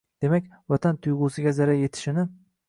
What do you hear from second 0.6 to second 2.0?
vatan tuyg‘usiga zarar